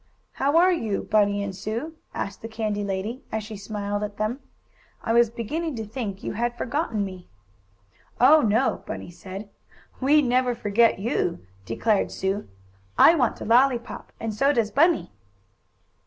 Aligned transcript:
"How 0.31 0.57
are 0.57 0.71
you, 0.73 1.03
Bunny 1.03 1.43
and 1.43 1.55
Sue?" 1.55 1.93
asked 2.15 2.41
the 2.41 2.47
candy 2.47 2.83
lady 2.83 3.23
as 3.31 3.43
she 3.43 3.55
smiled 3.55 4.01
at 4.01 4.17
them. 4.17 4.39
"I 5.03 5.13
was 5.13 5.29
beginning 5.29 5.75
to 5.75 5.85
think 5.85 6.23
you 6.23 6.33
had 6.33 6.57
forgotten 6.57 7.05
me." 7.05 7.27
"Oh, 8.19 8.41
no," 8.41 8.81
Bunny 8.87 9.11
said. 9.11 9.47
"We'd 9.99 10.23
never 10.25 10.55
forget 10.55 10.97
you," 10.97 11.45
declared 11.65 12.11
Sue. 12.11 12.47
"I 12.97 13.13
want 13.13 13.41
a 13.41 13.45
lollypop 13.45 14.11
and 14.19 14.33
so 14.33 14.51
does 14.51 14.71
Bunny." 14.71 15.11